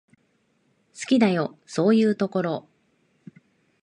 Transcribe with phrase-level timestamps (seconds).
[0.95, 2.67] 好きだよ、そういうところ。